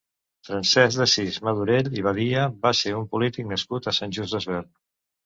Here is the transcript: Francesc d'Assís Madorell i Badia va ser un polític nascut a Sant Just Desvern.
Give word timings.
Francesc 0.47 1.01
d'Assís 1.01 1.35
Madorell 1.47 1.89
i 1.99 2.03
Badia 2.07 2.45
va 2.63 2.71
ser 2.79 2.95
un 3.01 3.05
polític 3.13 3.47
nascut 3.53 3.91
a 3.93 3.95
Sant 3.99 4.17
Just 4.19 4.39
Desvern. 4.39 4.73